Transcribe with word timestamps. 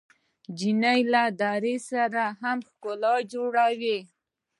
نجلۍ 0.57 0.99
له 1.13 1.23
درده 1.39 2.25
هم 2.41 2.57
ښکلا 2.67 3.15
جوړوي. 3.33 3.99